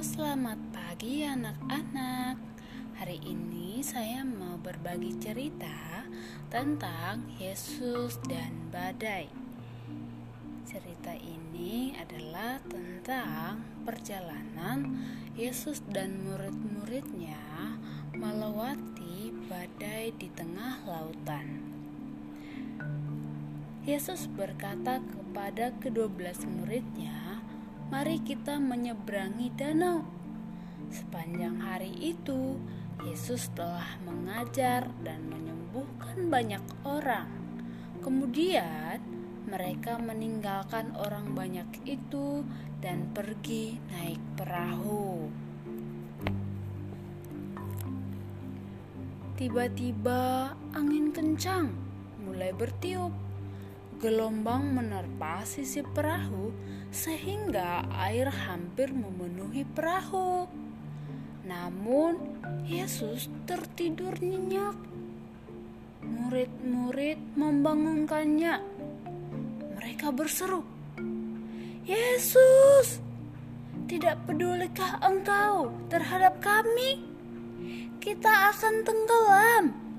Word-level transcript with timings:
Selamat 0.00 0.56
pagi 0.72 1.28
anak-anak. 1.28 2.40
Hari 2.96 3.20
ini 3.20 3.84
saya 3.84 4.24
mau 4.24 4.56
berbagi 4.56 5.12
cerita 5.20 6.08
tentang 6.48 7.28
Yesus 7.36 8.16
dan 8.24 8.72
badai. 8.72 9.28
Cerita 10.64 11.12
ini 11.12 11.92
adalah 12.00 12.64
tentang 12.64 13.60
perjalanan 13.84 15.04
Yesus 15.36 15.84
dan 15.92 16.24
murid-muridnya 16.24 17.76
melewati 18.16 19.36
badai 19.52 20.16
di 20.16 20.32
tengah 20.32 20.80
lautan. 20.88 21.60
Yesus 23.84 24.32
berkata 24.32 25.04
kepada 25.04 25.76
kedua 25.76 26.08
belas 26.08 26.40
muridnya, 26.48 27.19
mari 27.90 28.22
kita 28.22 28.62
menyeberangi 28.62 29.50
danau. 29.58 30.06
Sepanjang 30.94 31.58
hari 31.58 31.90
itu, 31.98 32.54
Yesus 33.02 33.50
telah 33.50 33.98
mengajar 34.06 34.86
dan 35.02 35.26
menyembuhkan 35.26 36.30
banyak 36.30 36.62
orang. 36.86 37.26
Kemudian, 37.98 39.02
mereka 39.50 39.98
meninggalkan 39.98 40.94
orang 40.94 41.34
banyak 41.34 41.66
itu 41.82 42.46
dan 42.78 43.10
pergi 43.10 43.82
naik 43.90 44.22
perahu. 44.38 45.26
Tiba-tiba, 49.34 50.54
angin 50.78 51.10
kencang 51.10 51.74
mulai 52.22 52.54
bertiup 52.54 53.29
Gelombang 54.00 54.72
menerpa 54.72 55.44
sisi 55.44 55.84
perahu 55.84 56.48
sehingga 56.88 57.84
air 58.00 58.32
hampir 58.32 58.88
memenuhi 58.96 59.68
perahu. 59.76 60.48
Namun 61.44 62.16
Yesus 62.64 63.28
tertidur 63.44 64.16
nyenyak. 64.16 64.72
Murid-murid 66.00 67.20
membangunkannya. 67.36 68.64
Mereka 69.76 70.16
berseru, 70.16 70.64
"Yesus, 71.84 73.04
tidak 73.84 74.16
pedulikah 74.24 74.96
engkau 75.04 75.76
terhadap 75.92 76.40
kami? 76.40 77.04
Kita 78.00 78.48
akan 78.48 78.80
tenggelam." 78.80 79.89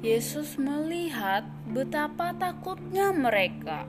Yesus 0.00 0.56
melihat 0.56 1.44
betapa 1.68 2.32
takutnya 2.32 3.12
mereka. 3.12 3.84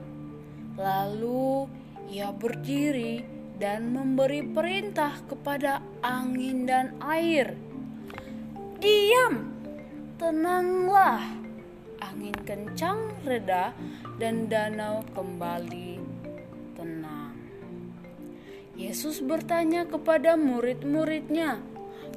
Lalu 0.76 1.72
ia 2.12 2.28
berdiri 2.28 3.24
dan 3.56 3.96
memberi 3.96 4.44
perintah 4.44 5.16
kepada 5.24 5.80
angin 6.04 6.68
dan 6.68 6.92
air. 7.00 7.56
Diam, 8.76 9.56
tenanglah. 10.20 11.24
Angin 12.04 12.36
kencang 12.44 13.16
reda 13.24 13.72
dan 14.20 14.52
danau 14.52 15.00
kembali 15.16 15.96
tenang. 16.76 17.32
Yesus 18.76 19.24
bertanya 19.24 19.88
kepada 19.88 20.36
murid-muridnya, 20.36 21.64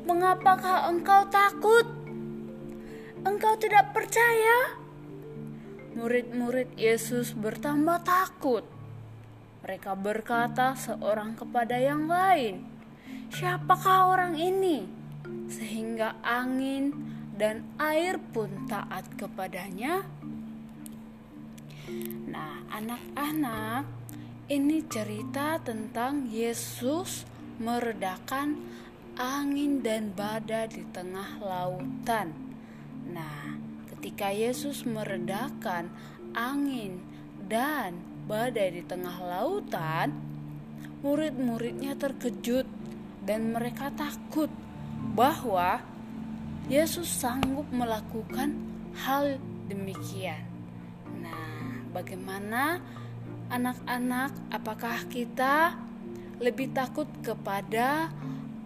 "Mengapakah 0.03 0.91
engkau 0.91 1.31
takut?" 1.31 2.04
Engkau 3.25 3.57
tidak 3.57 3.91
percaya? 3.91 4.77
Murid-murid 5.97 6.77
Yesus 6.77 7.33
bertambah 7.33 8.05
takut. 8.05 8.61
Mereka 9.65 9.97
berkata 9.97 10.77
seorang 10.77 11.33
kepada 11.33 11.73
yang 11.81 12.05
lain, 12.05 12.61
"Siapakah 13.33 14.13
orang 14.13 14.37
ini?" 14.37 14.85
Sehingga 15.49 16.21
angin 16.21 16.93
dan 17.33 17.65
air 17.81 18.21
pun 18.21 18.69
taat 18.69 19.09
kepadanya. 19.17 20.05
Nah, 22.29 22.61
anak-anak, 22.69 23.89
ini 24.45 24.85
cerita 24.85 25.57
tentang 25.65 26.29
Yesus 26.29 27.25
meredakan 27.57 28.61
angin 29.17 29.81
dan 29.81 30.13
badai 30.13 30.69
di 30.69 30.83
tengah 30.93 31.41
lautan. 31.41 32.44
Nah, 33.15 33.55
ketika 33.95 34.27
Yesus 34.27 34.83
meredakan 34.83 35.87
angin 36.35 36.99
dan 37.47 37.95
badai 38.27 38.75
di 38.75 38.83
tengah 38.83 39.15
lautan, 39.23 40.11
murid-muridnya 40.99 41.95
terkejut 41.95 42.67
dan 43.23 43.55
mereka 43.55 43.87
takut 43.95 44.51
bahwa 45.15 45.79
Yesus 46.67 47.07
sanggup 47.07 47.71
melakukan 47.71 48.51
hal 48.99 49.39
demikian. 49.71 50.43
Nah, 51.23 51.87
bagaimana 51.95 52.83
anak-anak? 53.47 54.35
Apakah 54.51 55.07
kita 55.07 55.77
lebih 56.43 56.75
takut 56.75 57.07
kepada 57.23 58.11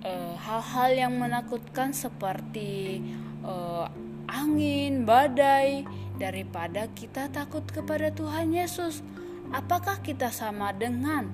eh, 0.02 0.34
hal-hal 0.42 0.90
uh, 0.90 1.00
yang 1.06 1.14
menakutkan 1.22 1.94
seperti 1.94 3.04
uh, 3.46 3.86
angin, 4.30 5.04
badai, 5.04 5.84
daripada 6.20 6.92
kita 6.92 7.32
takut 7.32 7.64
kepada 7.64 8.12
Tuhan 8.12 8.52
Yesus. 8.52 9.02
Apakah 9.50 10.04
kita 10.04 10.30
sama 10.30 10.76
dengan 10.76 11.32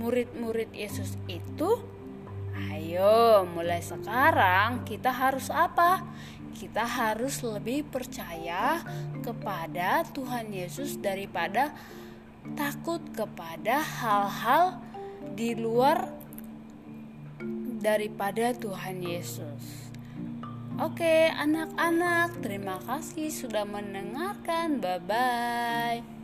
murid-murid 0.00 0.72
Yesus 0.72 1.20
itu? 1.28 1.78
Ayo, 2.72 3.44
mulai 3.46 3.84
sekarang 3.84 4.88
kita 4.88 5.12
harus 5.12 5.52
apa? 5.52 6.02
Kita 6.52 6.84
harus 6.84 7.40
lebih 7.44 7.84
percaya 7.86 8.80
kepada 9.24 10.04
Tuhan 10.10 10.52
Yesus 10.52 11.00
daripada 11.00 11.72
takut 12.58 13.00
kepada 13.14 13.80
hal-hal 13.80 14.82
di 15.32 15.56
luar 15.56 16.12
daripada 17.80 18.52
Tuhan 18.52 19.00
Yesus. 19.00 19.91
Oke, 20.82 21.30
anak-anak, 21.30 22.42
terima 22.42 22.74
kasih 22.82 23.30
sudah 23.30 23.62
mendengarkan. 23.62 24.82
Bye 24.82 24.98
bye. 25.06 26.21